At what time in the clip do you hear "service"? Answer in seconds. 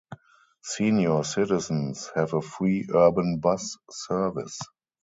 3.91-4.59